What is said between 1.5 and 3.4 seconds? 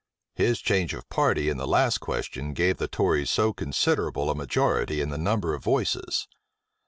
the last question gave the tories